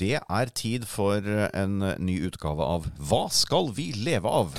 [0.00, 1.20] Det er tid for
[1.52, 4.56] en ny utgave av Hva skal vi leve av?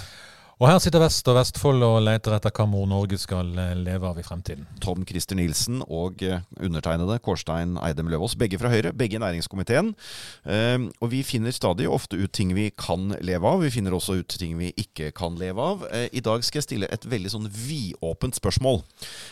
[0.62, 4.06] Og her sitter Vest og Vestfold og leter etter hva Mor Norge skal eh, leve
[4.06, 4.68] av i fremtiden.
[4.84, 9.90] Tom Christer Nilsen og eh, undertegnede Kårstein Eidem Løvaas, begge fra Høyre, begge i næringskomiteen.
[10.46, 13.66] Ehm, og vi finner stadig ofte ut ting vi kan leve av.
[13.66, 15.88] Vi finner også ut ting vi ikke kan leve av.
[15.90, 18.84] Eh, I dag skal jeg stille et veldig sånn vidåpent spørsmål.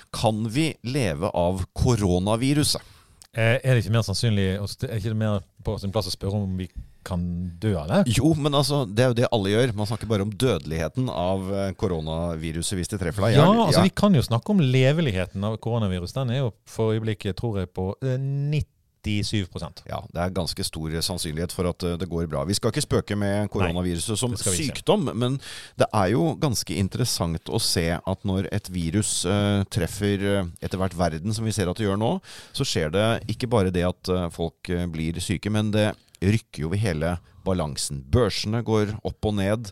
[0.10, 2.96] Kan vi leve av koronaviruset?
[3.38, 6.56] Er det ikke mer sannsynlig, er ikke det mer på sin plass å spørre om
[6.58, 6.66] vi
[7.06, 7.22] kan
[7.62, 8.00] dø av det?
[8.18, 9.74] Jo, men altså, det er jo det alle gjør.
[9.78, 13.38] Man snakker bare om dødeligheten av eh, koronaviruset hvis det treffer deg.
[13.38, 13.86] Ja, altså ja.
[13.88, 16.16] vi kan jo snakke om leveligheten av koronavirus.
[16.18, 18.68] Den er jo for øyeblikket, tror jeg, på 90 eh,
[19.06, 22.44] 97% Ja, det er ganske stor sannsynlighet for at eh, det går bra.
[22.48, 25.40] Vi skal ikke spøke med koronaviruset som sykdom, men
[25.80, 30.22] det er jo ganske interessant å se at når et virus uh, treffer
[30.62, 32.12] etter hvert verden, som vi ser at det gjør nå,
[32.56, 36.84] så skjer det ikke bare det at folk blir syke, men det rykker jo ved
[36.84, 37.16] hele
[37.50, 38.02] balansen.
[38.12, 39.72] Børsene går opp og ned.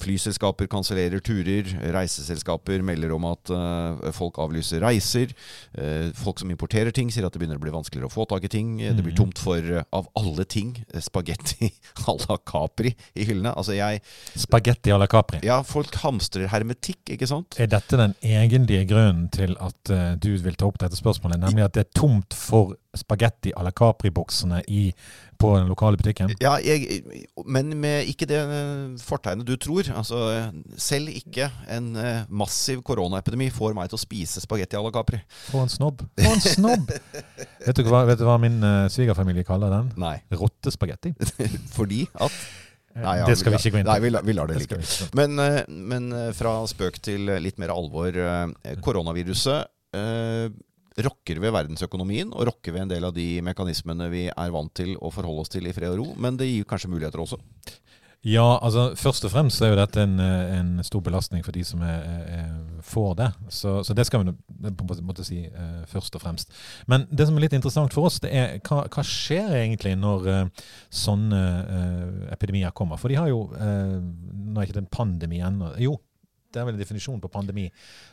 [0.00, 1.68] Flyselskaper kansellerer turer.
[1.94, 5.34] Reiseselskaper melder om at uh, folk avlyser reiser.
[5.76, 8.48] Uh, folk som importerer ting, sier at det begynner å bli vanskeligere å få tak
[8.48, 8.76] i ting.
[8.78, 8.98] Mm.
[8.98, 9.20] Det blir mhm.
[9.20, 9.70] tomt for,
[10.00, 11.70] av alle ting, spagetti
[12.08, 13.54] à la Capri i hyllene.
[13.54, 14.02] Altså jeg
[14.38, 15.42] Spagetti à la Capri?
[15.46, 17.58] Ja, folk hamstrer hermetikk, ikke sant?
[17.60, 19.92] Er dette den egentlige grunnen til at
[20.22, 23.72] du vil ta opp dette spørsmålet, nemlig at det er tomt for spagetti à la
[23.72, 24.62] Capri-boksene
[25.38, 26.32] på den lokale butikken?
[26.42, 27.02] Ja, jeg,
[27.46, 28.40] men med ikke det
[29.04, 29.86] fortegnet du tror.
[29.94, 34.92] Altså, selv ikke en eh, massiv koronaepidemi får meg til å spise spagetti à la
[34.94, 35.20] Capri.
[35.48, 36.04] For en snobb.
[36.18, 36.94] For en snobb!
[37.66, 39.92] vet, du hva, vet, du hva, min uh, svigerfamilie kaller den?
[40.00, 40.16] Nei.
[40.34, 41.14] Rottespagetti.
[41.78, 43.94] Fordi at eh, Nei, ja, det skal vi ikke gå inn på.
[43.94, 45.10] Nei, vi, vi lar det, det ligge.
[45.18, 45.38] Men,
[45.70, 48.16] men, fra spøk til litt mer alvor.
[48.82, 49.70] Koronaviruset
[51.06, 54.96] rokker ved verdensøkonomien og rokker ved en del av de mekanismene vi er vant til
[54.98, 56.08] å forholde oss til i fred og ro.
[56.20, 57.40] Men det gir kanskje muligheter også?
[58.26, 61.84] Ja, altså først og fremst er jo dette en, en stor belastning for de som
[61.86, 62.48] er, er,
[62.82, 63.28] får det.
[63.54, 64.32] Så, så, det skal vi
[64.74, 66.50] på en måte si uh, først og fremst.
[66.90, 70.26] Men det som er litt interessant for oss, det er hva, hva skjer egentlig når
[70.26, 72.98] uh, sånne uh, epidemier kommer?
[72.98, 75.70] For de har jo Nå er ikke det en pandemi ennå.
[75.78, 75.94] Jo,
[76.52, 77.66] det er vel en definisjon på pandemi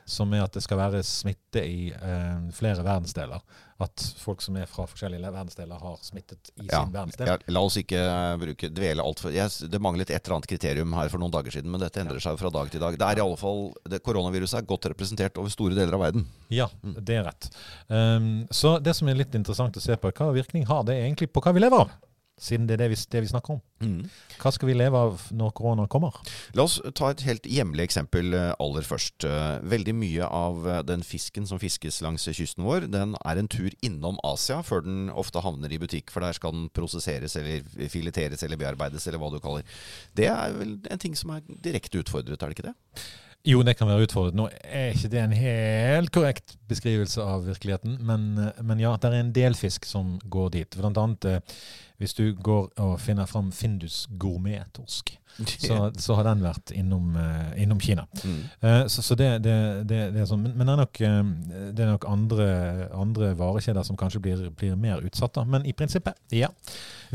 [0.05, 3.43] som er at det skal være smitte i eh, flere verdensdeler.
[3.83, 7.31] At folk som er fra forskjellige verdensdeler, har smittet i ja, sin verdensdel.
[7.31, 10.95] Ja, la oss ikke uh, bruke, dvele altfor yes, Det manglet et eller annet kriterium
[10.95, 12.95] her for noen dager siden, men dette endrer seg fra dag til dag.
[12.99, 16.27] Det er i alle fall, det, Koronaviruset er godt representert over store deler av verden.
[16.55, 16.97] Ja, mm.
[17.03, 17.49] det er rett.
[17.91, 21.31] Um, så det som er litt interessant å se på, hva virkning har det egentlig
[21.35, 21.95] på hva vi lever av?
[22.41, 23.61] Siden det er det vi, det vi snakker om.
[23.83, 24.07] Mm.
[24.41, 26.17] Hva skal vi leve av når korona kommer?
[26.57, 29.27] La oss ta et helt hjemlig eksempel eh, aller først.
[29.27, 33.51] Eh, veldig mye av eh, den fisken som fiskes langs kysten vår, den er en
[33.51, 37.63] tur innom Asia før den ofte havner i butikk, for der skal den prosesseres eller
[37.91, 39.77] fileteres eller bearbeides, eller hva du kaller.
[40.15, 42.75] Det er vel en ting som er direkte utfordret, er det ikke det?
[43.45, 44.33] Jo, det kan være utfordret.
[44.37, 48.31] Nå er ikke det en helt korrekt beskrivelse av virkeligheten, men,
[48.65, 50.77] men ja, det er en del fisk som går dit.
[50.79, 51.27] Blant annet
[52.01, 55.13] hvis du går og finner fram Findus gourmettorsk,
[55.67, 58.05] så, så, har den vært innom, uh, innom Kina.
[58.23, 58.37] Mm.
[58.63, 59.55] Uh, så, så det, det,
[59.89, 60.45] det, det, er sånn.
[60.45, 62.47] Men, men er nok, uh, det er nok andre,
[62.95, 65.35] andre, varekjeder som kanskje blir, blir mer utsatt.
[65.35, 65.45] Da.
[65.49, 66.51] Men i prinsippet, ja.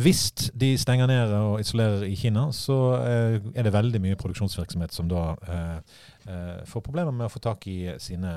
[0.00, 5.08] Hvis de stenger ned og isolerer i Kina, så er det veldig mye produksjonsvirksomhet som
[5.10, 5.98] da uh,
[6.68, 8.32] får problemer med å få tak i sine,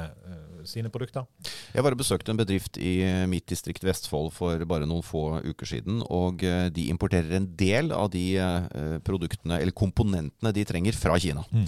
[0.67, 1.27] sine produkter.
[1.73, 6.03] Jeg bare besøkte en bedrift i mitt distrikt Vestfold for bare noen få uker siden.
[6.13, 8.25] Og uh, de importerer en del av de
[9.05, 11.43] produktene, eller komponentene de trenger, fra Kina.
[11.51, 11.65] Mm.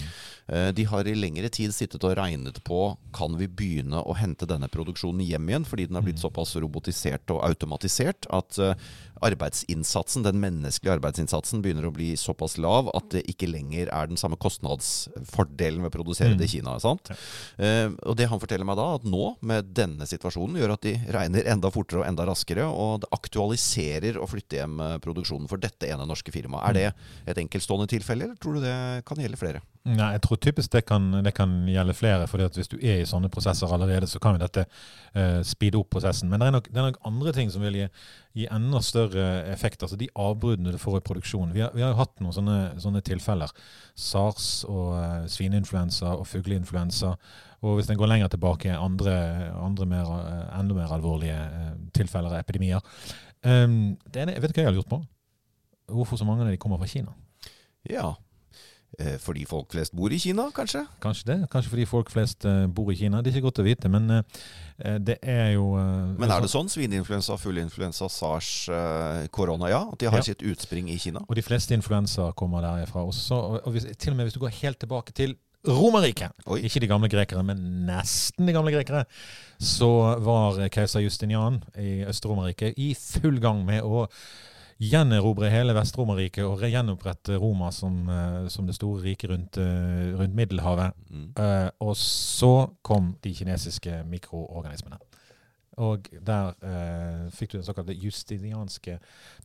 [0.76, 4.68] De har i lengre tid sittet og regnet på kan vi begynne å hente denne
[4.70, 6.22] produksjonen hjem igjen, fordi den har blitt mm.
[6.22, 8.60] såpass robotisert og automatisert at
[9.24, 14.20] arbeidsinnsatsen, den menneskelige arbeidsinnsatsen begynner å bli såpass lav at det ikke lenger er den
[14.20, 16.38] samme kostnadsfordelen ved å produsere mm.
[16.40, 16.76] det i Kina.
[16.82, 17.10] sant?
[17.10, 17.88] Ja.
[18.04, 21.48] Og det han forteller meg da, at nå med denne situasjonen gjør at de regner
[21.48, 25.88] enda fortere og enda raskere, og det aktualiserer å flytte hjem eh, produksjonen for dette
[25.88, 26.68] ene norske firmaet.
[26.68, 28.76] Er det et enkeltstående tilfelle, eller tror du det
[29.08, 29.64] kan gjelde flere?
[29.86, 32.26] Nei, jeg tror typisk det kan, det kan gjelde flere.
[32.26, 34.64] fordi at Hvis du er i sånne prosesser allerede, så kan jo dette
[35.14, 36.30] uh, speede opp prosessen.
[36.30, 37.86] Men det er, nok, det er nok andre ting som vil gi,
[38.34, 39.82] gi enda større effekt.
[39.82, 41.54] altså De avbruddene du får i produksjonen.
[41.54, 43.54] Vi har, vi har jo hatt noen sånne, sånne tilfeller.
[43.94, 47.14] SARS og uh, svineinfluensa og fugleinfluensa.
[47.62, 49.16] Og hvis en går lenger tilbake, andre,
[49.62, 52.82] andre mer, uh, enda mer alvorlige uh, tilfeller av epidemier.
[53.46, 55.04] Um, det ene, vet du hva jeg har lurt på?
[55.94, 57.14] Hvorfor så mange av de kommer fra Kina?
[57.86, 58.16] Ja,
[59.20, 60.80] fordi folk flest bor i Kina, kanskje?
[61.02, 61.36] Kanskje det.
[61.52, 63.20] Kanskje fordi folk flest uh, bor i Kina.
[63.20, 64.22] Det er ikke godt å vite, men uh,
[65.02, 66.70] det er jo Men er det sånn?
[66.72, 68.50] Svineinfluensa, fugleinfluensa, sars,
[69.34, 69.82] korona, ja?
[69.92, 70.28] At de har ja.
[70.30, 71.24] sitt utspring i Kina?
[71.28, 73.36] Og de fleste influensa kommer derifra også.
[73.36, 75.36] Og, og hvis, til og med hvis du går helt tilbake til
[75.66, 76.30] Romerriket,
[76.62, 79.02] ikke de gamle grekere, men nesten de gamle grekere,
[79.58, 79.88] så
[80.22, 84.04] var keiser Justinian i Øst-Romerriket i full gang med å
[84.82, 90.36] gjenerobre hele Vest-Romerriket og gjenopprette Roma som, uh, som, det store riket rundt, uh, rundt
[90.36, 90.96] Middelhavet.
[91.10, 91.30] Mm.
[91.38, 92.54] Uh, og så
[92.86, 95.00] kom de kinesiske mikroorganismene.
[95.76, 96.54] Og der
[97.36, 98.94] fikk du den såkalte justinianske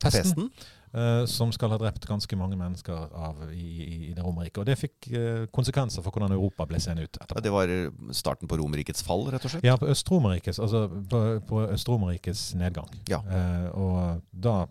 [0.00, 0.46] pesten?
[0.92, 4.58] Uh, som skal ha drept ganske mange mennesker av, i, i, i det Romerriket.
[4.60, 7.16] Og det fikk uh, konsekvenser for hvordan Europa ble seende ut.
[7.16, 7.72] Ja, det var
[8.12, 9.64] starten på Romerrikets fall, rett og slett?
[9.64, 10.84] Ja, på Øst-Romerrikets altså
[12.60, 12.92] nedgang.
[13.08, 13.22] Ja.
[13.24, 14.66] Uh, og da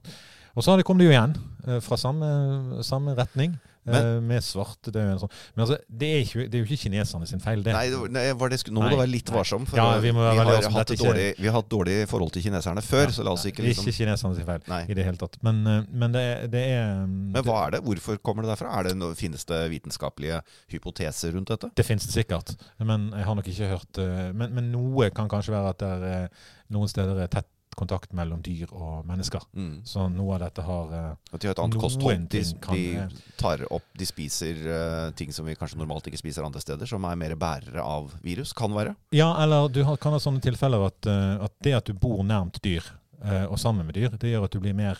[0.55, 1.35] og så kom det jo igjen,
[1.67, 3.57] eh, fra samme, samme retning.
[3.83, 4.77] Men, eh, med svart.
[4.87, 5.31] og sånn.
[5.55, 7.73] Men altså, det er, ikke, det er, jo ikke kineserne sin feil, det.
[7.73, 9.65] Nei, nei det, nå må du være litt varsom.
[9.69, 13.07] For ja, vi, vi, har hatt dårlig, vi, har hatt dårlig forhold til kineserne før.
[13.07, 14.83] Ja, så la oss ikke liksom Ikke kineserne sin feil nei.
[14.85, 15.39] i det hele tatt.
[15.45, 17.83] Men, eh, men det, det, er mm, Men hva er det?
[17.87, 18.69] Hvorfor kommer det derfra?
[18.77, 20.43] Er det noe, finnes det vitenskapelige
[20.75, 21.73] hypoteser rundt dette?
[21.77, 22.53] Det finnes det sikkert.
[22.77, 24.01] Men jeg har nok ikke hørt
[24.37, 26.27] men, men noe kan kanskje være at det er
[26.71, 29.43] noen steder er tett kontakt mellom dyr og mennesker.
[29.53, 29.81] Mm.
[29.87, 32.25] Så noe av dette har uh, At de har et annet kosthold.
[32.31, 36.63] De, de, tar opp, de spiser uh, ting som vi kanskje normalt ikke spiser andre
[36.63, 38.55] steder, som er mer bærere av virus.
[38.57, 38.95] Kan være.
[39.15, 42.23] Ja, eller du har, kan ha sånne tilfeller at, uh, at det at du bor
[42.25, 44.97] nærmt dyr, og sammen med dyr, det gjør at du blir mer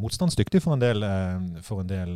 [0.00, 1.04] motstandsdyktig for en del,
[1.60, 2.14] for en del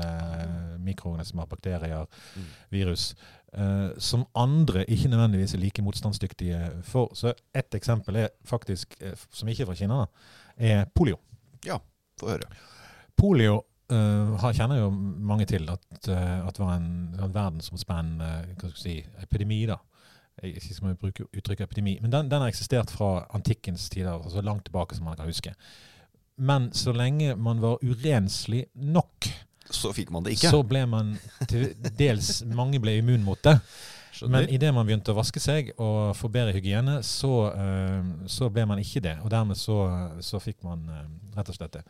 [0.80, 2.46] mikroorganismer, bakterier, mm.
[2.72, 3.10] virus
[3.54, 7.12] eh, som andre ikke nødvendigvis er like motstandsdyktige for.
[7.14, 11.18] Så ett eksempel er faktisk, uh, som ikke er fra Kina, da, er polio.
[11.66, 11.78] Ja,
[12.20, 12.50] få høre.
[13.16, 13.62] Polio
[13.92, 18.30] uh, kjenner jo mange til at, uh, at var en, en verdensomspennende
[18.62, 19.64] uh, si, epidemi.
[19.66, 19.78] da.
[20.42, 24.24] Jeg ikke skal bruke uttrykket epidemi, men den, den, har eksistert fra antikkens tider, så
[24.24, 25.54] altså langt tilbake som man kan huske.
[26.36, 29.28] Men så lenge man var urenslig nok,
[29.70, 30.52] så fikk man det ikke.
[30.52, 31.14] Så ble man
[31.48, 33.58] til dels Mange ble immun mot det.
[34.22, 38.66] Men idet man begynte å vaske seg og få bedre hygiene, så, uh, så ble
[38.70, 39.16] man ikke det.
[39.24, 39.78] Og dermed så,
[40.22, 41.00] så fikk man uh,
[41.34, 41.82] rett og slett det.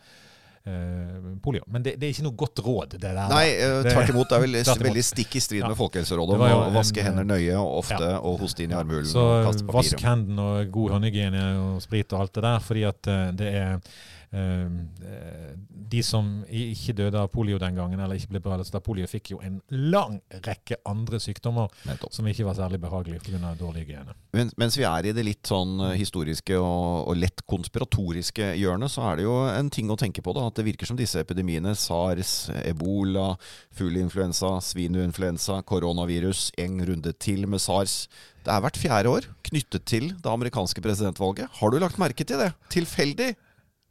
[0.65, 1.67] Uh, polio.
[1.69, 2.97] Men det, det, er ikke noe godt råd.
[2.97, 3.29] det der.
[3.29, 3.44] Nei,
[3.91, 4.31] tvert imot.
[4.31, 5.69] Det er veldig, veldig stikk i strid ja.
[5.69, 8.17] med Folkehelserådet om å vaske hender nøye og ofte ja.
[8.25, 9.11] og hoste inn i armhulen.
[9.11, 9.29] Så
[9.69, 13.77] vask hendene og god håndhygiene og sprit og alt det der, fordi at det er
[13.77, 13.94] eh,
[14.34, 19.34] de som ikke døde av polio den gangen, eller ikke ble berørt av polio, fikk
[19.34, 22.12] jo en lang rekke andre sykdommer Nettopp.
[22.14, 23.54] som ikke var særlig behagelige pga.
[23.58, 24.16] dårlig hygiene.
[24.34, 28.90] Mens, mens vi er i det litt sånn eh, historiske og, og, lett konspiratoriske hjørnet,
[28.90, 30.34] så er det jo en ting å tenke på.
[30.34, 33.34] da, At det virker som disse epidemiene, sars, ebola,
[33.78, 38.04] fugleinfluensa, svinuinfluensa, koronavirus, en runde til med sars
[38.44, 41.48] det er hvert fjerde år knyttet til det amerikanske presidentvalget.
[41.60, 42.50] Har du lagt merke til det?
[42.75, 43.31] Tilfeldig?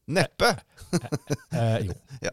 [0.06, 0.56] Neppe!
[1.52, 1.94] eh, jo.
[2.24, 2.32] Ja.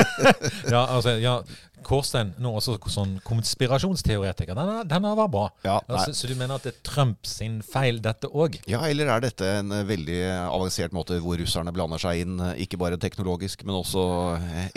[0.70, 1.42] ja, altså, ja,
[1.84, 5.46] Kårstein, nå også sånn konspirasjonsteoretiker, den, den var bra.
[5.64, 8.58] Ja, altså, så du mener at det er Trump sin feil, dette òg?
[8.70, 12.62] Ja, eller er dette en eh, veldig avansert måte hvor russerne blander seg inn, eh,
[12.64, 14.04] ikke bare teknologisk, men også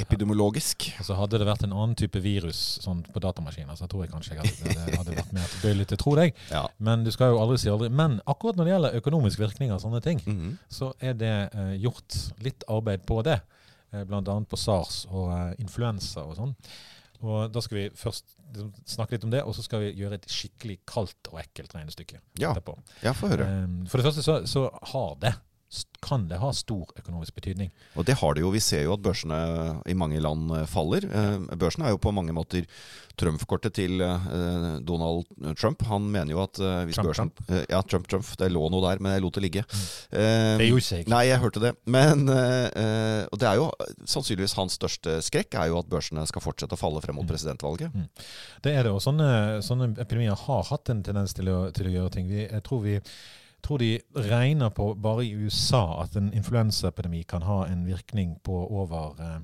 [0.01, 0.89] epidemiologisk?
[0.89, 0.99] Ja.
[1.03, 4.35] Altså Hadde det vært en annen type virus sånn på datamaskiner, så tror jeg kanskje
[4.35, 6.39] jeg hadde, det hadde vært mer tilbøyelig til å tro deg.
[6.51, 6.65] Ja.
[6.83, 7.91] Men du skal jo aldri si aldri.
[7.93, 10.55] Men akkurat når det gjelder økonomisk virkning av sånne ting, mm -hmm.
[10.67, 12.12] så er det eh, gjort
[12.43, 13.39] litt arbeid på det.
[13.93, 14.35] Eh, Bl.a.
[14.49, 16.57] på sars og eh, influensa og sånn.
[17.23, 18.35] Og Da skal vi først
[18.85, 22.19] snakke litt om det, og så skal vi gjøre et skikkelig kaldt og ekkelt regnestykke.
[22.41, 22.75] Ja, etterpå.
[23.05, 23.47] ja få høre.
[23.63, 25.31] Um, for det første så, så har det
[26.03, 27.71] kan det ha stor økonomisk betydning.
[27.95, 28.51] Og det har det jo.
[28.53, 29.39] Vi ser jo at børsene
[29.89, 31.05] i mange land eh, faller.
[31.07, 32.67] Eh, børsen er jo på mange måter
[33.19, 35.85] Trump-kortet til eh, Donald Trump.
[35.87, 37.69] Han mener jo at hvis Trump, børsen Trump.
[37.71, 38.31] Ja, Trump, Trump.
[38.39, 39.63] Det lå noe der, men jeg lot det ligge.
[39.63, 39.83] Mm.
[40.59, 41.13] det gjorde ikke.
[41.13, 41.73] Nei, jeg hørte det.
[41.85, 43.69] Men Og det er jo
[44.09, 47.31] sannsynligvis hans største skrekk, er jo at børsene skal fortsette å falle frem mot mm.
[47.31, 47.93] presidentvalget.
[47.93, 48.09] Mm.
[48.65, 48.91] Det er det.
[48.91, 52.27] Og sånne, sånne epidemier har hatt en tendens til å, til å gjøre ting.
[52.31, 52.97] Vi, jeg tror vi
[53.63, 58.57] tror de regner på bare i USA at en influensaepidemi kan ha en virkning på
[58.67, 59.39] over eh,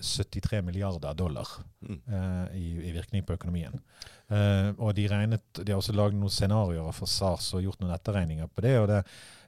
[0.00, 1.48] 73 eh, milliarder dollar
[1.80, 2.00] mm.
[2.06, 3.80] eh, i, i, virkning på økonomien.
[4.28, 7.94] Eh, og de, regnet, de har også lagd noen scenarioer for SARS og gjort noen
[7.96, 8.78] etterregninger på det.
[8.80, 9.02] og det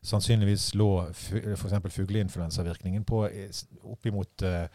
[0.09, 1.73] Sannsynligvis lå f.eks.
[1.91, 3.25] fugleinfluensavirkningen på
[3.83, 4.67] oppimot eh,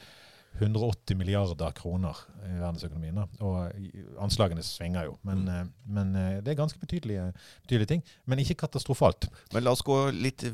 [0.60, 3.18] 180 milliarder kroner i verdensøkonomien.
[3.42, 5.54] Og anslagene svinger jo, men, mm.
[5.54, 7.26] Eh, men eh, det er ganske betydelige,
[7.66, 8.04] betydelige, ting.
[8.30, 9.30] Men ikke katastrofalt.
[9.54, 10.46] Men la oss gå litt,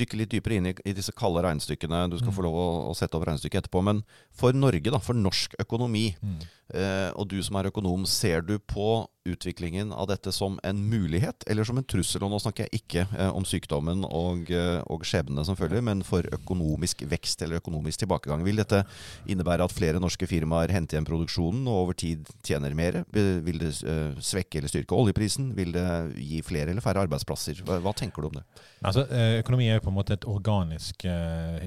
[0.00, 2.06] dykke litt dypere inn i, i disse kalde regnestykkene.
[2.12, 2.38] Du skal mm.
[2.38, 3.84] få lov å, å, sette opp regnestykket etterpå.
[3.84, 6.38] Men for Norge, da, for norsk økonomi, mm.
[6.72, 11.46] Eh, og du som er økonom, ser du på utviklingen av dette som en mulighet
[11.48, 12.24] eller som en trussel?
[12.24, 16.02] Og nå snakker jeg ikke eh, om sykdommen og, eh, og skjebnene som følger, men
[16.04, 18.44] for økonomisk vekst eller økonomisk tilbakegang.
[18.46, 18.82] Vil dette
[19.28, 23.02] innebære at flere norske firmaer henter igjen produksjonen og over tid tjener mer?
[23.12, 25.52] Vil det svekke eller styrke oljeprisen?
[25.56, 27.60] Vil det gi flere eller færre arbeidsplasser?
[27.64, 28.44] Hva, hva tenker du om det?
[28.84, 29.06] Altså,
[29.40, 31.06] økonomi er jo på en måte et organisk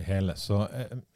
[0.07, 0.35] hele.
[0.37, 0.59] Så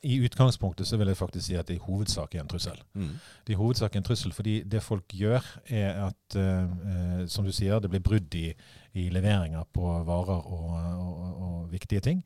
[0.05, 2.81] i utgangspunktet så vil jeg faktisk si at det i hovedsak er en trussel.
[2.97, 3.13] Mm.
[3.45, 7.51] Det i hovedsak en trussel fordi det folk gjør, er at Eh, eh, som du
[7.53, 8.51] sier, det blir brudd i,
[8.97, 12.23] i leveringer på varer og, og, og viktige ting.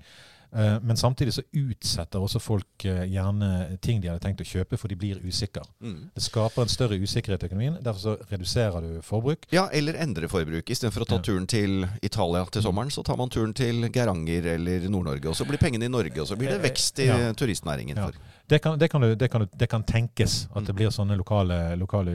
[0.56, 4.92] Eh, men samtidig så utsetter også folk gjerne ting de hadde tenkt å kjøpe, for
[4.92, 5.66] de blir usikre.
[5.84, 6.12] Mm.
[6.16, 7.80] Det skaper en større usikkerhet i økonomien.
[7.84, 9.48] Derfor så reduserer du forbruk.
[9.56, 10.70] Ja, eller endrer forbruk.
[10.72, 14.88] Istedenfor å ta turen til Italia til sommeren, så tar man turen til Geiranger eller
[14.90, 15.30] Nord-Norge.
[15.32, 17.20] Og så blir pengene i Norge, og så blir det vekst i ja.
[17.38, 18.00] turistnæringen.
[18.00, 18.12] Ja.
[18.48, 20.78] Det kan, det, kan du, det, kan du, det kan, tenkes at det mm.
[20.78, 22.12] blir sånne lokale, lokale,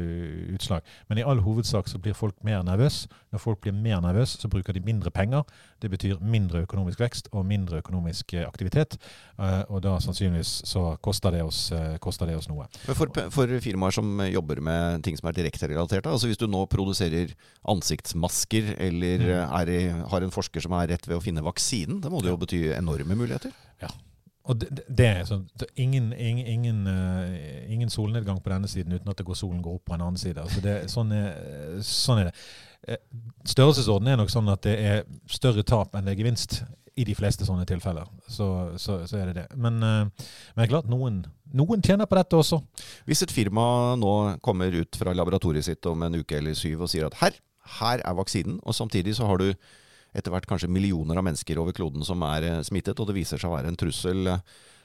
[0.55, 0.87] utslag.
[1.09, 3.09] Men i all hovedsak så blir folk mer nervøse.
[3.35, 5.43] Når folk blir mer nervøse, så bruker de mindre penger.
[5.83, 8.97] Det betyr mindre økonomisk vekst og mindre økonomisk eh, aktivitet.
[9.41, 12.67] Uh, og da sannsynligvis så koster det oss, uh, koster det oss noe.
[12.89, 16.67] For, for, firmaer som jobber med ting som er direkte relatert, altså hvis du nå
[16.71, 17.33] produserer
[17.73, 19.81] ansiktsmasker eller er, i,
[20.13, 22.63] har en forsker som er rett ved å finne vaksinen, det må det jo bety
[22.77, 23.57] enorme muligheter?
[23.81, 23.91] Ja,
[24.51, 25.45] og det, det er sånn,
[25.79, 29.87] ingen, ingen, ingen, uh, ingen, solnedgang på denne siden uten at går solen går opp
[29.91, 30.41] på en annen side.
[30.41, 31.37] Altså det, sånn, er,
[31.87, 32.35] sånn, er, det.
[32.89, 33.03] Eh,
[33.53, 36.63] størrelsesorden er nok sånn at det er større tap enn det er gevinst
[36.99, 38.09] i de fleste sånne tilfeller.
[38.27, 38.47] Så,
[38.81, 39.47] så, så er det det.
[39.61, 41.23] Men, uh, men klart, noen,
[41.57, 42.61] noen tjener på dette også.
[43.09, 46.93] Hvis et firma nå kommer ut fra laboratoriet sitt om en uke eller syv og
[46.93, 47.39] sier at her,
[47.81, 49.53] her er vaksinen, og samtidig så har du
[50.17, 53.39] etter hvert kanskje millioner av mennesker over kloden som er eh, smittet, og det viser
[53.39, 54.33] seg å være en trussel.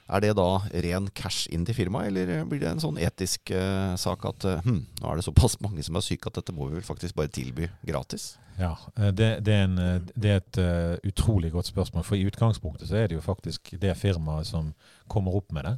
[0.06, 0.48] Er det da
[0.86, 4.60] ren cash inn til firmaet, eller blir det en sånn etisk uh, sak at uh,
[4.62, 7.18] hm, nå er det såpass mange som er syke at dette må vi vel faktisk
[7.18, 8.36] bare tilby gratis?
[8.56, 12.06] Ja, det, det, er, en, det er, et uh, utrolig godt spørsmål.
[12.06, 14.70] For i utgangspunktet så er det jo faktisk det firmaet som
[15.12, 15.74] kommer opp med det,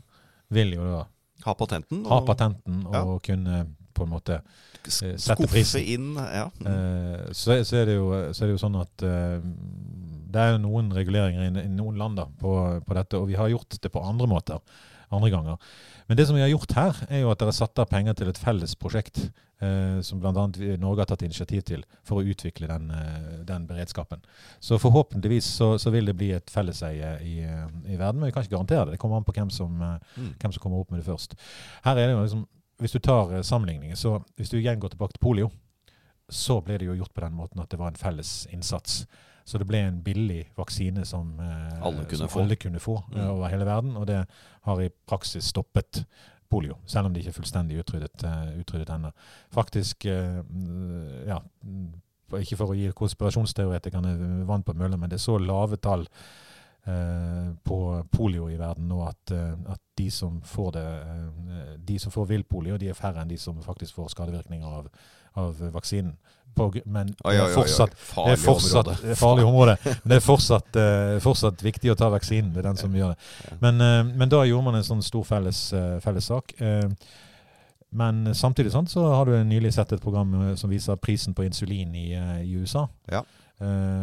[0.54, 1.06] vil jo da
[1.44, 2.04] ha patenten.
[2.04, 3.18] Og, ha patenten og ja.
[3.30, 3.58] kunne
[3.99, 5.82] på en måte eh, sette prisen.
[5.82, 6.47] inn, ja.
[6.61, 6.68] Mm.
[6.70, 9.38] Eh, så, så, er jo, så, er det jo, sånn at eh,
[10.28, 12.54] det er jo noen reguleringer i, i noen land da, på,
[12.85, 14.62] på, dette, og vi har gjort det på andre måter
[15.08, 15.68] andre ganger.
[16.06, 18.16] Men det som vi har gjort her, er jo at dere har satt av penger
[18.16, 20.32] til et felles prosjekt eh, som bl.a.
[20.35, 24.20] Norge har tatt initiativ til for å utvikle den, eh, den beredskapen.
[24.61, 28.44] Så forhåpentligvis så, så, vil det bli et felleseie i, i, verden, men vi kan
[28.44, 28.99] ikke garantere det.
[28.99, 30.35] Det kommer an på hvem som, mm.
[30.37, 31.38] hvem som kommer opp med det først.
[31.88, 32.47] Her er det jo liksom
[32.78, 35.49] hvis du tar sammenligninger, sammenligningen, så hvis du igjen går tilbake til polio,
[36.30, 39.00] så ble det jo gjort på den måten at det var en felles innsats.
[39.48, 43.20] Så det ble en billig vaksine som, eh, alle, kunne som alle kunne få mm.
[43.30, 43.96] over hele verden.
[43.96, 44.18] Og det
[44.68, 46.02] har i praksis stoppet
[46.48, 48.24] polio, selv om det ikke er fullstendig utryddet,
[48.56, 49.10] utryddet ennå.
[49.52, 51.36] Faktisk, ja
[52.38, 54.14] Ikke for å gi konspirasjonsteoretikerne
[54.48, 56.06] vann på mølla, men det er så lave tall
[56.88, 61.98] Eh, på polio i verden nå at, eh, at, de som får det, eh, de
[61.98, 64.86] som får vill polio, de er færre enn de som faktisk får skadevirkninger av,
[65.38, 66.16] av vaksinen.
[66.59, 68.88] På, men oi, oi, fortsatt, det er fortsatt
[69.21, 69.76] farlig område.
[69.85, 70.78] Men det er fortsatt,
[71.23, 72.50] fortsatt, viktig å ta vaksinen.
[72.54, 73.59] Det er den som gjør det.
[73.62, 73.85] Men,
[74.18, 75.61] men da gjorde man en sånn stor felles,
[76.02, 76.50] felles sak.
[78.00, 81.95] Men samtidig sant, så har du nylig sett et program som viser prisen på insulin
[81.95, 82.09] i,
[82.42, 82.88] i USA.
[83.07, 83.23] Ja.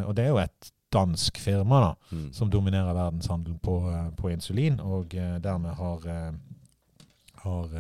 [0.08, 2.34] Og det er jo et dansk firma da, mm.
[2.34, 6.08] som dominerer verdenshandelen på, eh, på insulin, og dermed har,
[7.44, 7.75] har,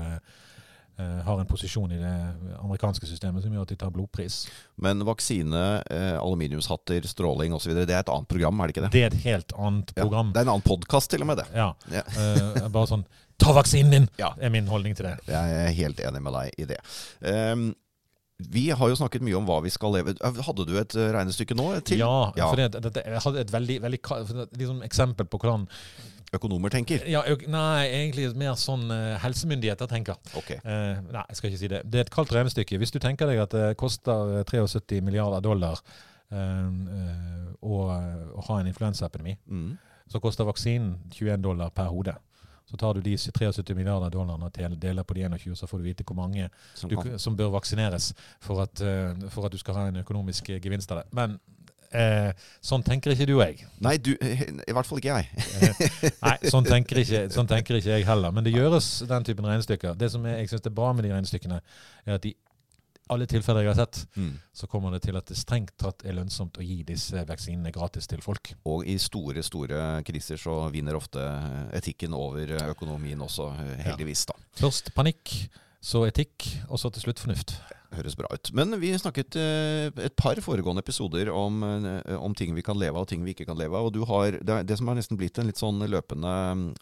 [0.97, 2.13] har, en posisjon i det
[2.61, 4.45] amerikanske systemet som gjør at de tar blodpris.
[4.81, 5.65] Men vaksine,
[6.21, 8.93] aluminiumshatter, stråling osv., det er et annet program, er det ikke det?
[8.95, 10.31] Det er et helt annet program.
[10.31, 11.47] Ja, det er en annen podkast til og med, det.
[11.57, 11.69] Ja.
[11.91, 12.05] ja.
[12.69, 13.07] bare sånn
[13.41, 14.05] Ta vaksinen din!
[14.19, 14.31] Ja.
[14.39, 15.17] er min holdning til det.
[15.27, 16.77] Jeg er helt enig med deg i det.
[17.19, 17.73] Um,
[18.37, 21.55] vi har jo snakket mye om hva vi skal leve Hadde du et eh, regnestykke
[21.55, 21.69] nå?
[21.87, 22.01] Til?
[22.03, 23.99] Ja, for jeg hadde et veldig, veldig
[24.59, 25.63] liksom eksempel på hvordan
[26.35, 27.05] Økonomer tenker?
[27.09, 30.19] Ja, nei, egentlig mer sånn uh, helsemyndigheter tenker.
[30.41, 30.59] Okay.
[30.65, 31.81] Uh, nei, jeg skal ikke si det.
[31.89, 32.79] Det er et kaldt regnestykke.
[32.81, 35.81] Hvis du tenker deg at det koster 73 milliarder dollar
[36.33, 36.69] uh,
[37.61, 39.73] å, å, ha en influensaepidemi, mm.
[40.11, 42.15] så koster vaksinen 21 dollar per hode.
[42.65, 45.89] Så tar du de 73 milliarder dollarene og deler på de 21, så får du
[45.91, 48.09] vite hvor mange som, du, som bør vaksineres
[48.41, 48.81] for at,
[49.29, 51.11] for at, du skal ha en økonomisk gevinst av det.
[51.13, 51.37] Men
[51.95, 53.67] uh, sånn tenker ikke du og jeg.
[53.83, 55.29] Nei, du, i hvert fall ikke jeg.
[55.35, 58.35] uh, nei, sånn tenker, ikke, sånn tenker, ikke, jeg heller.
[58.35, 59.95] Men det gjøres den typen regnestykker.
[59.99, 61.61] Det som jeg, jeg syns er bra med de regnestykkene,
[62.05, 62.35] er at i
[63.13, 64.31] alle tilfeller jeg har sett, mm.
[64.55, 68.09] så kommer det til at det strengt tatt er lønnsomt å gi disse vaksinene gratis
[68.09, 68.55] til folk.
[68.71, 71.21] Og i store, store kriser så vinner ofte
[71.77, 73.51] etikken over økonomien også,
[73.85, 74.25] heldigvis.
[74.31, 74.39] da.
[74.57, 75.35] Først panikk,
[75.85, 77.57] så etikk, og så til slutt fornuft.
[77.95, 78.49] Høres bra ut.
[78.57, 82.97] Men vi snakket eh, et par foregående episoder om, eh, om ting vi kan leve
[82.97, 83.85] av og ting vi ikke kan leve av.
[83.87, 86.33] Og du har, det, det som har nesten blitt en litt sånn løpende,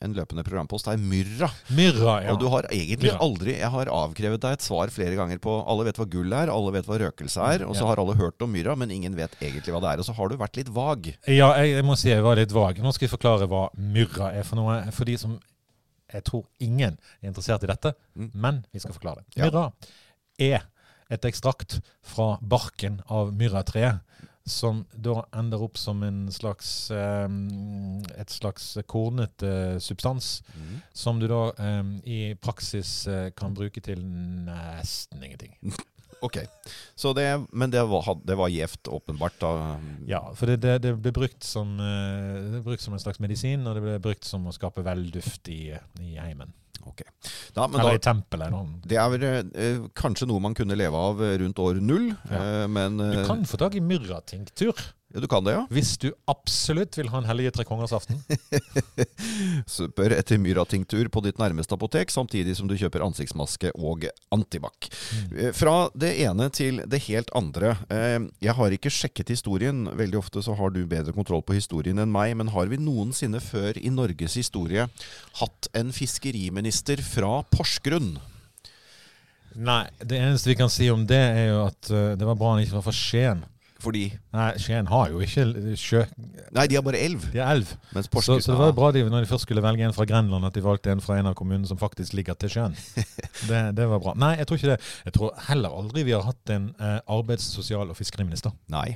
[0.08, 1.52] en løpende programpost, er myrra.
[1.76, 2.34] Myrra, ja.
[2.34, 3.20] Og du har egentlig Myrra.
[3.28, 6.50] aldri Jeg har avkrevet deg et svar flere ganger på Alle vet hva gull er,
[6.56, 7.92] alle vet hva røkelse er, og så Ja.
[7.92, 10.02] har alle hørt om myrra, men ingen vet egentlig hva det er.
[10.02, 11.12] Og så har du vært litt vag.
[11.28, 12.82] Ja, jeg, jeg må si jeg var litt vag.
[12.82, 14.80] Nå skal jeg forklare hva myrra er for noe.
[14.96, 15.38] For de som
[16.14, 18.32] Jeg tror ingen er interessert i dette, Mm.
[18.34, 19.24] men vi skal forklare.
[19.36, 19.44] det.
[19.44, 19.72] Myrra
[20.40, 20.64] er
[21.10, 24.00] et ekstrakt fra barken av myrratreet.
[24.46, 27.28] Som da ender opp som en slags eh,
[28.20, 30.42] et slags kornete substans.
[30.94, 35.56] Som du da eh, i praksis eh, kan bruke til nesten ingenting.
[36.24, 36.38] Ok.
[36.96, 39.36] Så det, men det var, det var gjevt, åpenbart.
[39.44, 39.52] da.
[40.08, 43.20] Ja, for det, det, det ble brukt som, eh, det ble brukt som en slags
[43.24, 45.66] medisin, og det ble brukt som å skape velduft i,
[46.00, 46.54] i heimen.
[46.84, 47.04] Ok.
[47.56, 48.56] Da, men Eller da, i tempelet.
[48.92, 52.40] det er eh, kanskje noe man kunne leve av eh, rundt år null, Ja.
[52.64, 54.76] eh, men Du eh, kan få tak i myrratinktur
[55.14, 55.64] ja, Du kan det, ja?
[55.70, 58.18] hvis du absolutt vil ha en hellige tre kongers aften.
[59.70, 64.90] Spør etter myratinktur på ditt nærmeste apotek, samtidig som du kjøper ansiktsmaske og antibac.
[65.30, 65.38] Mm.
[65.56, 67.76] Fra det ene til det helt andre.
[67.94, 69.86] Eh, Jeg har ikke sjekket historien.
[69.94, 72.34] Veldig ofte så har du bedre kontroll på historien enn meg.
[72.40, 74.90] Men har vi noensinne før i Norges historie
[75.40, 78.16] hatt en fiskeriminister fra Porsgrunn?
[79.54, 82.56] Nei, det eneste vi kan si om det, er jo at eh, det var bra
[82.56, 83.44] han ikke var for Skien.
[83.84, 85.44] Fordi Nei, Skien har jo ikke
[85.80, 86.04] sjø.
[86.56, 87.26] Nei, de har bare elv.
[87.34, 87.70] De har elv.
[87.94, 90.48] Mens Så, så det var bra de, når de først skulle velge en fra Grenland,
[90.48, 92.78] at de valgte en fra en av kommunene som faktisk ligger til sjøen.
[93.44, 94.14] Det, det var bra.
[94.16, 94.78] Nei, jeg tror ikke det.
[95.04, 98.54] Jeg tror heller aldri vi har hatt en eh, arbeids-, sosial- og fiskeriminister.
[98.72, 98.94] Nei.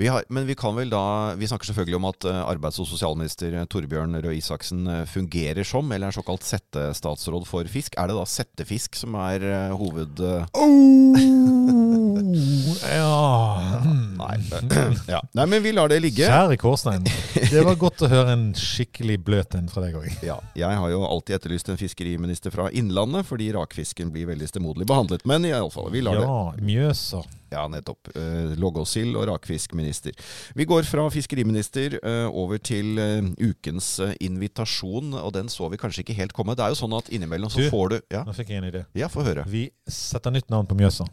[0.00, 1.02] Vi har, men vi kan vel da
[1.38, 5.62] Vi snakker selvfølgelig om at eh, arbeids- og sosialminister eh, Torbjørn Røe Isaksen eh, fungerer
[5.68, 7.94] som, eller er såkalt settestatsråd for fisk.
[8.00, 10.24] Er det da settefisk som er eh, hoved...
[10.26, 11.73] eh,
[12.94, 13.82] ja.
[14.16, 14.38] Nei.
[15.14, 15.20] ja.
[15.32, 16.26] Nei, men vi lar det ligge.
[16.28, 17.04] Kjære Kårstein.
[17.54, 20.08] Det var godt å høre en skikkelig bløt en fra deg òg.
[20.26, 24.88] Ja, jeg har jo alltid etterlyst en fiskeriminister fra Innlandet, fordi rakfisken blir veldig stemoderlig
[24.90, 25.24] behandlet.
[25.28, 26.26] Men i alle fall, vi lar det.
[26.26, 27.22] Ja, Mjøsa.
[27.54, 28.08] Ja, nettopp.
[28.16, 28.54] Eh,
[29.14, 30.12] og rakfiskminister.
[30.54, 35.78] Vi går fra fiskeriminister eh, over til eh, ukens eh, invitasjon, og den så vi
[35.78, 36.56] kanskje ikke helt komme.
[36.58, 37.70] Det er jo sånn at innimellom så Du.
[37.70, 38.84] får du Ja, Nå fikk jeg en idé.
[38.94, 39.44] ja få høre.
[39.46, 41.06] Vi setter nytt navn på Mjøsa.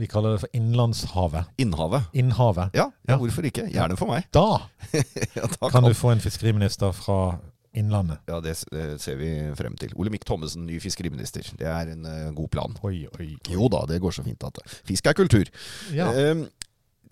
[0.00, 1.44] Vi kaller det for Innlandshavet.
[1.60, 2.02] Innhavet.
[2.12, 2.70] Innhavet.
[2.72, 3.66] Ja, ja, hvorfor ikke?
[3.68, 4.24] Gjerne for meg.
[4.32, 4.62] Da
[5.36, 7.36] Ja, da kan du få en fiskeriminister fra
[7.76, 8.22] Innlandet.
[8.28, 8.56] Ja, det,
[9.00, 9.92] ser vi frem til.
[10.00, 11.44] Olemic Thommessen, ny fiskeriminister.
[11.60, 12.76] Det er en eh, god plan.
[12.84, 13.28] Oi, oi.
[13.52, 14.80] Jo da, det går så fint at det.
[14.88, 15.48] Fisk er kultur.
[15.92, 16.08] Ja.
[16.12, 16.42] Eh,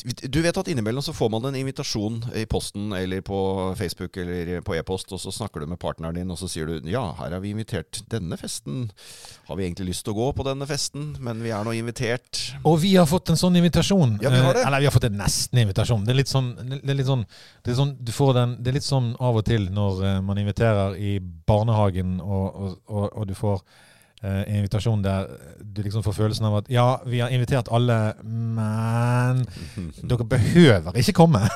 [0.05, 3.39] du vet at innimellom så får man en invitasjon i posten eller på
[3.79, 6.89] Facebook eller på e-post, og så snakker du med partneren din, og så sier du
[6.91, 8.89] ja, her har vi invitert denne festen.
[9.49, 12.41] Har vi egentlig lyst til å gå på denne festen, men vi er nå invitert.
[12.65, 14.17] Og vi har fått en sånn invitasjon.
[14.23, 14.65] Ja, vi har det.
[14.65, 16.07] Eh, Eller vi har fått en nesten invitasjon.
[16.07, 17.27] Det er litt sånn, det er litt sånn,
[17.65, 20.19] det er sånn, du får den, det er litt sånn av og til når eh,
[20.25, 23.63] man inviterer i barnehagen, og, og, og, og du får
[24.21, 25.31] en invitasjon der
[25.61, 29.45] du liksom får følelsen av at ja, vi har invitert alle, men
[30.11, 31.45] dere behøver ikke komme.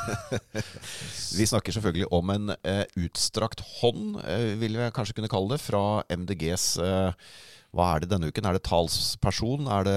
[1.34, 5.64] Vi snakker selvfølgelig om en uh, utstrakt hånd, uh, vil vi kanskje kunne kalle det,
[5.64, 6.68] fra MDGs
[7.74, 8.46] hva er det denne uken?
[8.46, 9.66] Er det talsperson?
[9.66, 9.96] Er det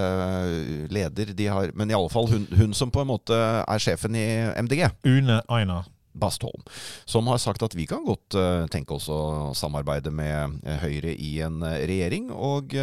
[0.93, 1.33] leder?
[1.37, 4.25] De har, men i alle fall hun, hun som på en måte er sjefen i
[4.65, 4.87] MDG.
[5.05, 5.83] Une Aina.
[6.19, 6.63] Bastholm,
[7.05, 11.13] som har sagt at vi kan godt eh, tenke oss å samarbeide med eh, Høyre
[11.13, 12.29] i en eh, regjering.
[12.33, 12.75] Og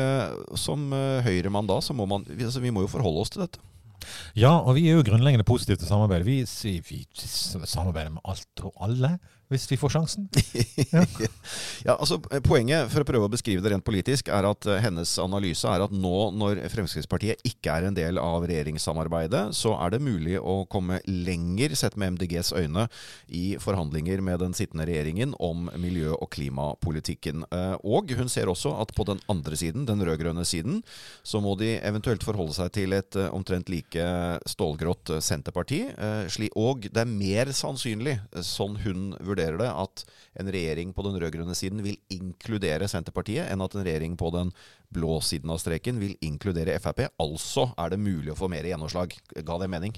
[0.58, 0.90] som
[1.24, 3.62] Høyre-mann da, så må man altså, vi må jo forholde oss til dette.
[4.36, 6.26] Ja, og vi er jo grunnleggende positive til samarbeid.
[6.26, 9.14] Vi, vi, vi samarbeider med alt og alle
[9.52, 10.28] hvis vi får sjansen.
[11.84, 14.80] Ja, altså eh, Poenget for å prøve å beskrive det rent politisk er at eh,
[14.80, 19.92] hennes analyse er at nå når Fremskrittspartiet ikke er en del av regjeringssamarbeidet, så er
[19.94, 22.86] det mulig å komme lenger, sett med MDGs øyne,
[23.28, 27.44] i forhandlinger med den sittende regjeringen om miljø- og klimapolitikken.
[27.52, 30.80] Eh, Og hun ser også at på den andre siden, den rød-grønne siden,
[31.26, 34.08] så må de eventuelt forholde seg til et omtrent like
[34.48, 35.82] stålgrått Senterparti.
[36.56, 40.04] Og det er mer sannsynlig, sånn hun vurderer det, at
[40.40, 44.52] en regjering på den rød-grønne siden vil inkludere Senterpartiet, enn at en regjering på den
[44.94, 47.06] blå siden av streken vil inkludere Frp.
[47.22, 49.16] Altså er det mulig å få mer gjennomslag.
[49.44, 49.96] Ga det mening?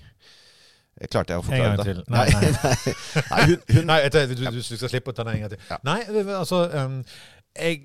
[1.13, 1.89] Klarte jeg å En forklare gang det?
[1.91, 2.05] til.
[2.09, 2.85] Nei, nei.
[3.29, 5.67] nei hun, hun, Nei, du, du, skal slippe å ta den en gang til.
[5.69, 5.79] Ja.
[5.85, 5.99] Nei,
[6.39, 7.03] altså um,
[7.53, 7.83] jeg,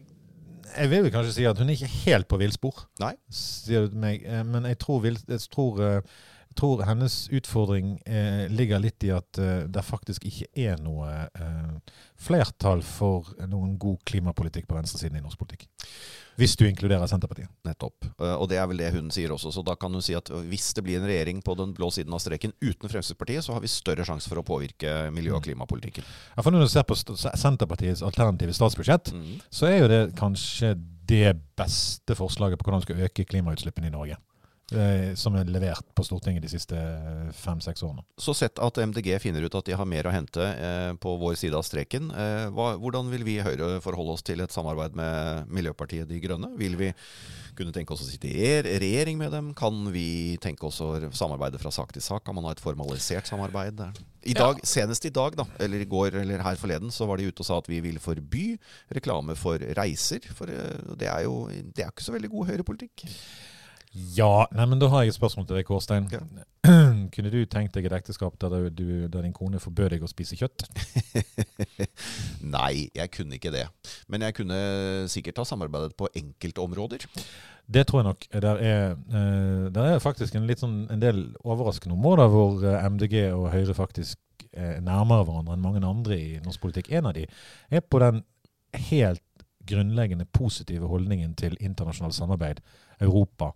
[0.71, 2.85] jeg vil vel kanskje si at hun er ikke helt på villspor,
[3.35, 4.23] sier du til meg.
[4.23, 6.15] Eh, Men jeg tror, jeg tror eh,
[6.51, 11.07] Jeg tror hennes utfordring eh, ligger litt i at eh, det faktisk ikke er noe
[11.31, 15.69] eh, flertall for noen god klimapolitikk på venstresiden i norsk politikk.
[16.35, 17.47] Hvis du inkluderer Senterpartiet.
[17.63, 18.03] Nettopp.
[18.19, 19.53] Eh, og det er vel det hun sier også.
[19.55, 22.11] Så da kan hun si at hvis det blir en regjering på den blå siden
[22.11, 26.03] av streken uten Fremskrittspartiet, så har vi større sjanse for å påvirke miljø- og klimapolitikken.
[26.35, 29.37] Ja, for Når du ser på Senterpartiets alternative statsbudsjett, mm.
[29.47, 30.75] så er jo det kanskje
[31.07, 34.19] det beste forslaget på hvordan man skal øke klimautslippene i Norge.
[34.71, 36.77] Eh, som er levert på Stortinget de siste
[37.35, 38.05] fem-seks årene.
[38.21, 41.35] Så sett at MDG finner ut at de har mer å hente eh, på vår
[41.41, 42.07] side av streken.
[42.15, 42.47] Eh,
[42.79, 46.53] hvordan vil vi i Høyre forholde oss til et samarbeid med Miljøpartiet De Grønne?
[46.59, 46.93] Vil vi
[47.57, 49.51] kunne tenke oss å sitte i regjering med dem?
[49.59, 52.23] Kan vi tenke oss å samarbeide fra sak til sak?
[52.23, 53.83] Kan man ha et formalisert samarbeid?
[54.23, 54.71] I dag, ja.
[54.71, 57.49] Senest i dag, da, eller i går eller her forleden, så var de ute og
[57.49, 58.53] sa at vi vil forby
[58.95, 60.23] reklame for reiser.
[60.37, 63.09] For det er jo det er ikke så veldig god høyrepolitikk.
[63.91, 66.05] Ja, nei, men da har jeg et spørsmål til deg, Kårstein.
[66.13, 66.21] Ja.
[67.13, 70.37] kunne du tenkt deg et ekteskap der, du, der din kone forbød deg å spise
[70.39, 70.63] kjøtt?
[72.55, 73.65] nei, jeg kunne ikke det.
[74.07, 74.59] Men jeg kunne
[75.11, 77.03] sikkert ha samarbeidet på enkeltområder.
[77.71, 78.27] Det tror jeg nok.
[78.47, 83.25] Der er, uh, der er faktisk en, sånn, en, del overraskende områder hvor uh, MDG
[83.33, 84.19] og Høyre faktisk
[84.51, 86.93] er nærmere hverandre enn mange andre i norsk politikk.
[86.95, 87.27] En av de
[87.71, 88.23] er på den
[88.87, 89.23] helt
[89.67, 92.61] grunnleggende positive holdningen til internasjonalt samarbeid
[93.01, 93.51] Europa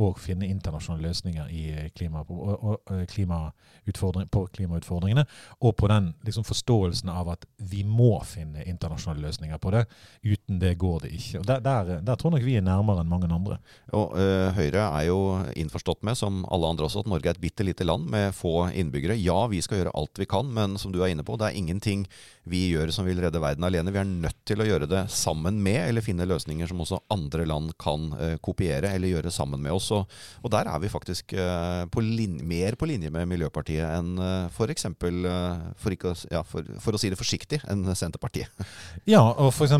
[0.00, 5.24] og finne internasjonale løsninger eh, klima, og, og, eh, klimautfordring, på klimautfordringene.
[5.60, 9.84] Og på den liksom, forståelsen av at vi må finne internasjonale løsninger på det.
[10.24, 11.40] Uten det går det ikke.
[11.40, 13.60] Og Der, der, der tror nok vi er nærmere enn mange andre.
[13.96, 15.20] Og øh, Høyre er jo
[15.56, 18.70] innforstått med, som alle andre også, at Norge er et bitte lite land med få
[18.70, 19.18] innbyggere.
[19.20, 21.58] Ja, vi skal gjøre alt vi kan, men som du er inne på, det er
[21.60, 22.06] ingenting
[22.50, 23.92] vi gjør som vil redde verden alene.
[23.92, 27.46] Vi er nødt til å gjøre det sammen med, eller finne løsninger som også andre
[27.48, 29.90] land kan øh, kopiere eller gjøre sammen med oss.
[29.96, 30.08] Og,
[30.42, 32.04] og der er vi faktisk uh, på
[32.46, 34.18] mer på linje med Miljøpartiet enn
[34.50, 34.86] f.eks.
[34.86, 38.50] Uh, for, ikke, ja, for, for, å si det forsiktig, enn Senterpartiet.
[39.14, 39.78] ja, og f.eks.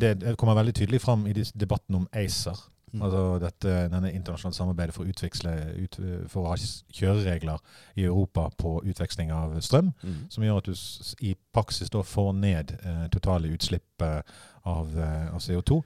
[0.00, 2.58] Det kommer veldig tydelig fram i debatten om ACER.
[2.92, 3.02] Mm.
[3.06, 7.60] Altså dette, denne internasjonale samarbeidet for, ut, for, å ha kjøreregler
[8.00, 10.16] i Europa på utveksling av strøm, mm.
[10.34, 15.78] som gjør at du i praksis da får ned eh, totale utslipp av, av, CO2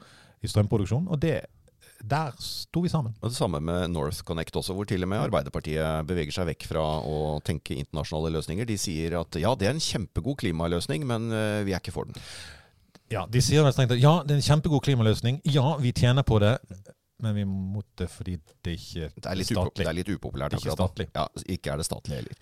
[0.45, 1.11] i strømproduksjon.
[1.13, 1.37] Og det
[2.11, 3.15] der sto vi sammen.
[3.21, 6.67] Og Det samme med North Connect også, hvor til og med Arbeiderpartiet beveger seg vekk
[6.71, 8.69] fra å tenke internasjonale løsninger.
[8.69, 12.11] De sier at ja, det er en kjempegod klimaløsning, men eh, vi er ikke for
[12.11, 12.19] den.
[13.13, 15.41] Ja, de sier vel strengt at ja, det er en kjempegod klimaløsning.
[15.49, 16.59] Ja, vi tjener på det.
[17.23, 18.35] Men vi måtte fordi
[18.67, 19.85] det ikke det er litt statlig.
[19.85, 20.73] Det er litt upopulært akkurat.
[20.73, 21.07] Ikke statlig.
[21.15, 22.41] Ja, ikke er det statlig heller.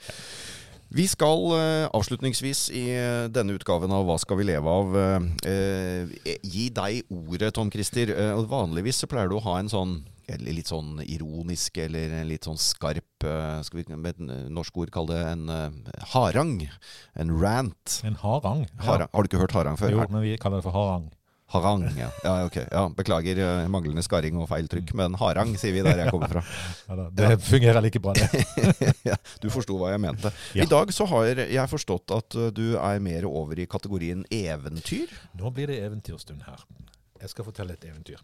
[0.93, 6.11] Vi skal uh, avslutningsvis i uh, denne utgaven av Hva skal vi leve av uh,
[6.45, 8.13] gi deg ordet, Tom Christer.
[8.49, 10.03] vanligvis så pleier du å ha en sånn
[10.43, 13.25] litt sånn ironisk eller litt sånn skarp
[13.67, 15.51] Skal vi med et norsk ord kalle det en
[16.15, 16.55] harang?
[17.19, 17.97] En rant.
[18.07, 18.63] En harang?
[18.87, 19.11] harang.
[19.13, 19.97] Har du ikke hørt harang før?
[19.99, 21.11] Jo, men vi kaller det for harang.
[21.53, 22.09] Harang, ja.
[22.25, 22.57] ja, ok.
[22.71, 26.33] Ja, beklager uh, manglende skarring og feil trykk, men harang sier vi der jeg kommer
[26.33, 26.45] fra.
[26.89, 28.45] Ja, det fungerer like bra, det.
[29.11, 30.33] ja, du forsto hva jeg mente.
[30.57, 35.13] I dag så har jeg forstått at uh, du er mer over i kategorien eventyr.
[35.37, 36.65] Nå blir det eventyrstund her.
[37.21, 38.23] Jeg skal fortelle et eventyr.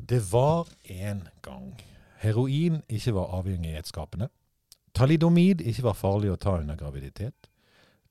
[0.00, 1.74] Det var en gang
[2.22, 4.30] heroin ikke var avhengighetsskapende.
[4.96, 7.50] Talidomid ikke var farlig å ta under graviditet.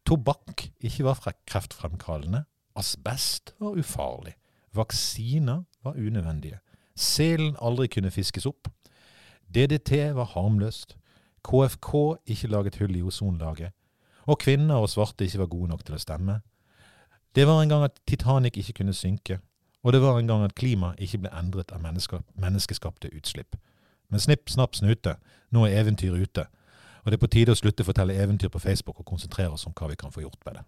[0.07, 2.45] Tobakk ikke var kreftfremkallende.
[2.79, 4.33] Asbest var ufarlig.
[4.73, 6.59] Vaksiner var unødvendige.
[6.95, 8.69] Selen aldri kunne fiskes opp.
[9.55, 10.95] DDT var harmløst.
[11.43, 11.93] KFK
[12.25, 13.71] ikke laget hull i ozonlaget.
[14.27, 16.39] Og kvinner og svarte ikke var gode nok til å stemme.
[17.35, 19.39] Det var en gang at Titanic ikke kunne synke.
[19.83, 23.55] Og det var en gang at klimaet ikke ble endret av menneskeskapte utslipp.
[24.09, 25.15] Men snipp, snapp, snute,
[25.51, 26.45] nå er eventyret ute.
[27.03, 29.67] Og det er på tide å slutte å fortelle eventyr på Facebook og konsentrere oss
[29.67, 30.65] om hva vi kan få gjort med det.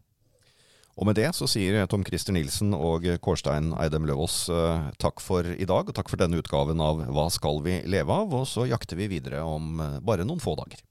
[1.00, 5.48] Og med det så sier Tom Christer Nilsen og Kårstein Eidem Løvaas eh, takk for
[5.48, 8.34] i dag, og takk for denne utgaven av Hva skal vi leve av?
[8.42, 10.84] Og så jakter vi videre om eh, bare noen få dager.